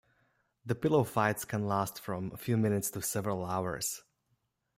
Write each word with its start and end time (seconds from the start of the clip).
The 0.65 0.73
pillow 0.73 1.03
fights 1.03 1.45
can 1.45 1.67
last 1.67 1.99
from 1.99 2.31
a 2.33 2.37
few 2.37 2.57
minutes 2.57 2.89
to 2.89 3.03
several 3.03 3.45
hours. 3.45 4.01